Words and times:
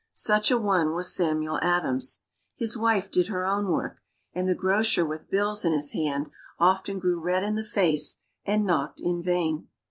Such 0.13 0.49
a 0.49 0.57
one 0.57 0.95
was 0.95 1.13
Samuel 1.13 1.59
Adams. 1.61 2.23
His 2.55 2.75
wife 2.75 3.11
did 3.11 3.27
her 3.27 3.45
own 3.45 3.69
work, 3.71 4.01
and 4.33 4.49
the 4.49 4.55
grocer 4.55 5.05
with 5.05 5.29
bills 5.29 5.63
in 5.63 5.73
his 5.73 5.91
hand 5.91 6.31
often 6.57 6.97
grew 6.97 7.19
red 7.21 7.43
in 7.43 7.53
the 7.53 7.63
face 7.63 8.15
and 8.43 8.65
knocked 8.65 8.99
in 8.99 9.21
vain. 9.21 9.67